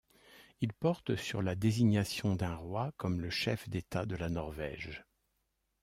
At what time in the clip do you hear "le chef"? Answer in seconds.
3.21-3.69